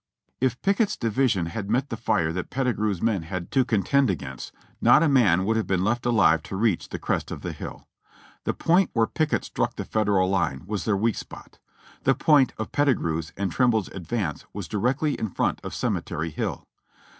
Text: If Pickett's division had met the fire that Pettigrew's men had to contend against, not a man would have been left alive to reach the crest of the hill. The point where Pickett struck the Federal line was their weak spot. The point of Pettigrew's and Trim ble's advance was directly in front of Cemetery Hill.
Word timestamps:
If 0.39 0.59
Pickett's 0.63 0.97
division 0.97 1.45
had 1.45 1.69
met 1.69 1.89
the 1.91 1.95
fire 1.95 2.33
that 2.33 2.49
Pettigrew's 2.49 3.03
men 3.03 3.21
had 3.21 3.51
to 3.51 3.63
contend 3.63 4.09
against, 4.09 4.51
not 4.81 5.03
a 5.03 5.07
man 5.07 5.45
would 5.45 5.55
have 5.57 5.67
been 5.67 5.83
left 5.83 6.07
alive 6.07 6.41
to 6.41 6.55
reach 6.55 6.89
the 6.89 6.97
crest 6.97 7.29
of 7.29 7.41
the 7.41 7.51
hill. 7.51 7.87
The 8.45 8.55
point 8.55 8.89
where 8.93 9.05
Pickett 9.05 9.45
struck 9.45 9.75
the 9.75 9.85
Federal 9.85 10.27
line 10.27 10.63
was 10.65 10.85
their 10.85 10.97
weak 10.97 11.17
spot. 11.17 11.59
The 12.03 12.15
point 12.15 12.51
of 12.57 12.71
Pettigrew's 12.71 13.31
and 13.37 13.51
Trim 13.51 13.69
ble's 13.69 13.89
advance 13.89 14.43
was 14.53 14.67
directly 14.67 15.19
in 15.19 15.29
front 15.29 15.61
of 15.63 15.71
Cemetery 15.71 16.31
Hill. 16.31 16.65